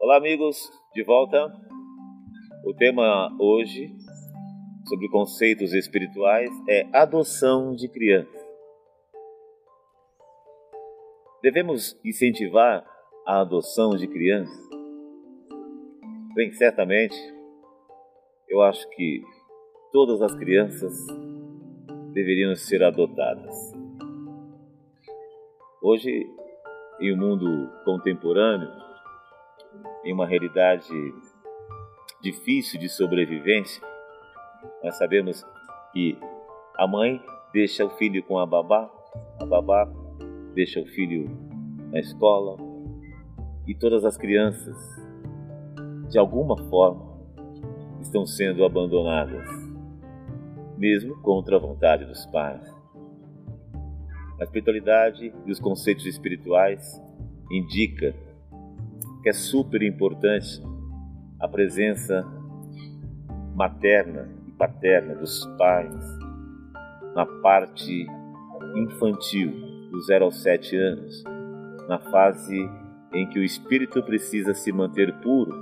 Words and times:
Olá, 0.00 0.16
amigos, 0.16 0.70
de 0.94 1.02
volta. 1.02 1.52
O 2.64 2.72
tema 2.72 3.36
hoje 3.36 3.92
sobre 4.86 5.08
conceitos 5.08 5.74
espirituais 5.74 6.48
é 6.68 6.86
adoção 6.92 7.74
de 7.74 7.88
crianças. 7.88 8.40
Devemos 11.42 11.98
incentivar 12.04 12.86
a 13.26 13.40
adoção 13.40 13.96
de 13.96 14.06
crianças? 14.06 14.68
Bem, 16.32 16.52
certamente, 16.52 17.16
eu 18.48 18.62
acho 18.62 18.88
que 18.90 19.20
todas 19.90 20.22
as 20.22 20.32
crianças 20.36 20.94
deveriam 22.12 22.54
ser 22.54 22.84
adotadas. 22.84 23.72
Hoje, 25.82 26.24
em 27.00 27.12
um 27.12 27.16
mundo 27.16 27.68
contemporâneo, 27.84 28.70
em 30.04 30.12
uma 30.12 30.26
realidade 30.26 30.88
difícil 32.20 32.80
de 32.80 32.88
sobrevivência, 32.88 33.82
nós 34.82 34.96
sabemos 34.96 35.44
que 35.92 36.18
a 36.76 36.86
mãe 36.86 37.22
deixa 37.52 37.84
o 37.84 37.90
filho 37.90 38.22
com 38.22 38.38
a 38.38 38.46
babá, 38.46 38.90
a 39.40 39.44
babá 39.44 39.88
deixa 40.54 40.80
o 40.80 40.86
filho 40.86 41.26
na 41.90 42.00
escola 42.00 42.56
e 43.66 43.74
todas 43.74 44.04
as 44.04 44.16
crianças, 44.16 44.76
de 46.08 46.18
alguma 46.18 46.56
forma, 46.68 47.18
estão 48.00 48.24
sendo 48.26 48.64
abandonadas, 48.64 49.46
mesmo 50.76 51.20
contra 51.20 51.56
a 51.56 51.60
vontade 51.60 52.04
dos 52.04 52.24
pais. 52.26 52.62
A 54.40 54.44
espiritualidade 54.44 55.34
e 55.44 55.50
os 55.50 55.58
conceitos 55.58 56.06
espirituais 56.06 57.02
indica 57.50 58.14
que 59.28 59.30
é 59.30 59.32
super 59.34 59.82
importante 59.82 60.62
a 61.38 61.46
presença 61.46 62.24
materna 63.54 64.26
e 64.46 64.52
paterna 64.52 65.14
dos 65.16 65.44
pais 65.58 66.18
na 67.14 67.26
parte 67.26 68.06
infantil, 68.74 69.52
do 69.90 70.00
0 70.00 70.24
aos 70.24 70.42
7 70.42 70.76
anos, 70.76 71.24
na 71.86 71.98
fase 71.98 72.56
em 73.12 73.28
que 73.28 73.38
o 73.38 73.44
espírito 73.44 74.02
precisa 74.02 74.54
se 74.54 74.72
manter 74.72 75.12
puro. 75.20 75.52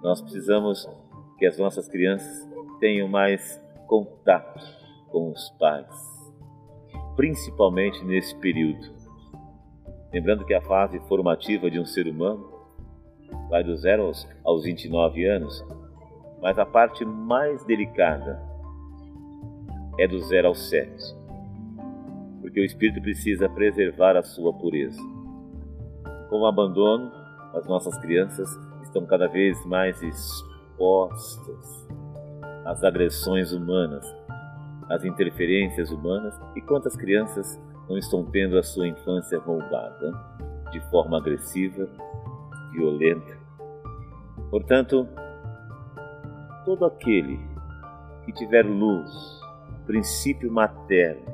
Nós 0.00 0.22
precisamos 0.22 0.88
que 1.38 1.46
as 1.46 1.58
nossas 1.58 1.88
crianças 1.88 2.48
tenham 2.78 3.08
mais 3.08 3.60
contato 3.88 4.62
com 5.10 5.32
os 5.32 5.50
pais, 5.58 6.32
principalmente 7.16 8.04
nesse 8.04 8.36
período 8.36 9.01
Lembrando 10.12 10.44
que 10.44 10.52
a 10.52 10.60
fase 10.60 11.00
formativa 11.08 11.70
de 11.70 11.80
um 11.80 11.86
ser 11.86 12.06
humano 12.06 12.52
vai 13.48 13.64
do 13.64 13.74
0 13.74 14.04
aos, 14.04 14.28
aos 14.44 14.64
29 14.64 15.24
anos, 15.24 15.64
mas 16.40 16.58
a 16.58 16.66
parte 16.66 17.04
mais 17.04 17.64
delicada 17.64 18.42
é 19.98 20.06
do 20.06 20.18
0 20.18 20.48
aos 20.48 20.68
7, 20.68 21.16
porque 22.42 22.60
o 22.60 22.64
espírito 22.64 23.00
precisa 23.00 23.48
preservar 23.48 24.16
a 24.16 24.22
sua 24.22 24.52
pureza. 24.52 25.00
Com 26.28 26.40
o 26.40 26.46
abandono, 26.46 27.10
as 27.54 27.66
nossas 27.66 27.96
crianças 27.98 28.48
estão 28.82 29.06
cada 29.06 29.28
vez 29.28 29.64
mais 29.64 30.02
expostas 30.02 31.88
às 32.66 32.84
agressões 32.84 33.52
humanas, 33.52 34.06
às 34.90 35.04
interferências 35.04 35.90
humanas, 35.90 36.38
e 36.54 36.60
quantas 36.60 36.96
crianças 36.96 37.58
não 37.88 37.98
estão 37.98 38.24
tendo 38.24 38.58
a 38.58 38.62
sua 38.62 38.88
infância 38.88 39.38
roubada 39.38 40.12
de 40.70 40.80
forma 40.90 41.18
agressiva, 41.18 41.88
violenta. 42.72 43.38
Portanto, 44.50 45.06
todo 46.64 46.84
aquele 46.84 47.38
que 48.24 48.32
tiver 48.32 48.64
luz, 48.64 49.10
princípio 49.86 50.50
materno, 50.50 51.24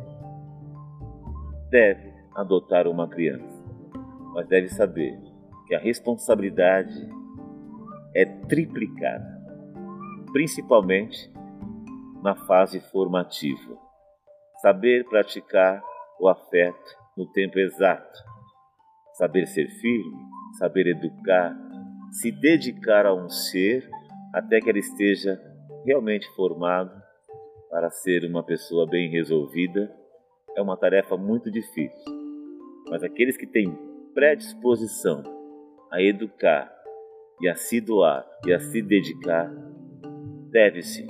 deve 1.70 2.12
adotar 2.34 2.86
uma 2.88 3.08
criança, 3.08 3.64
mas 4.34 4.46
deve 4.48 4.68
saber 4.68 5.18
que 5.66 5.74
a 5.74 5.78
responsabilidade 5.78 7.08
é 8.14 8.24
triplicada, 8.24 9.38
principalmente 10.32 11.30
na 12.22 12.34
fase 12.34 12.80
formativa. 12.80 13.76
Saber 14.62 15.04
praticar 15.08 15.82
o 16.20 16.28
afeto 16.28 16.96
no 17.16 17.26
tempo 17.26 17.58
exato. 17.58 18.18
Saber 19.14 19.46
ser 19.46 19.68
firme, 19.68 20.16
saber 20.58 20.86
educar, 20.86 21.56
se 22.12 22.30
dedicar 22.30 23.06
a 23.06 23.14
um 23.14 23.28
ser 23.28 23.88
até 24.32 24.60
que 24.60 24.68
ele 24.68 24.78
esteja 24.78 25.40
realmente 25.84 26.28
formado 26.34 27.02
para 27.70 27.90
ser 27.90 28.24
uma 28.24 28.42
pessoa 28.42 28.86
bem 28.88 29.10
resolvida 29.10 29.94
é 30.56 30.62
uma 30.62 30.76
tarefa 30.76 31.16
muito 31.16 31.50
difícil. 31.50 32.12
Mas 32.88 33.02
aqueles 33.02 33.36
que 33.36 33.46
têm 33.46 33.76
predisposição 34.14 35.22
a 35.90 36.02
educar 36.02 36.72
e 37.40 37.48
a 37.48 37.54
se 37.54 37.80
doar 37.80 38.26
e 38.46 38.52
a 38.52 38.58
se 38.58 38.82
dedicar, 38.82 39.48
deve-se 40.50 41.06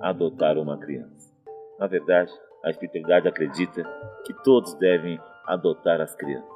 adotar 0.00 0.58
uma 0.58 0.78
criança. 0.78 1.32
Na 1.78 1.86
verdade, 1.86 2.32
a 2.64 2.70
espiritualidade 2.70 3.28
acredita 3.28 3.82
que 4.24 4.32
todos 4.42 4.74
devem 4.74 5.20
adotar 5.46 6.00
as 6.00 6.14
crianças, 6.14 6.48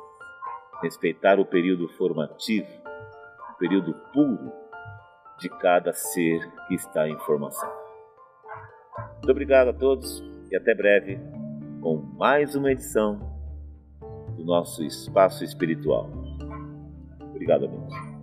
respeitar 0.82 1.40
o 1.40 1.44
período 1.44 1.88
formativo, 1.88 2.68
o 3.50 3.58
período 3.58 3.94
puro 4.12 4.52
de 5.38 5.48
cada 5.48 5.92
ser 5.92 6.40
que 6.66 6.74
está 6.74 7.08
em 7.08 7.18
formação. 7.20 7.70
Muito 9.16 9.30
obrigado 9.30 9.68
a 9.68 9.72
todos 9.72 10.22
e 10.50 10.56
até 10.56 10.74
breve 10.74 11.18
com 11.80 11.96
mais 11.96 12.54
uma 12.54 12.70
edição 12.70 13.18
do 14.36 14.44
nosso 14.44 14.84
espaço 14.84 15.44
espiritual. 15.44 16.08
Obrigado, 17.20 17.66
amigos. 17.66 18.15